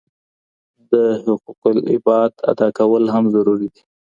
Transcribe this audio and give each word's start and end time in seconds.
د 0.91 0.93
حقوق 1.23 1.61
العباد 1.73 2.31
ادا 2.51 2.67
کول 2.79 3.03
هم 3.13 3.23
ضروري 3.35 3.67
دي. 3.73 3.83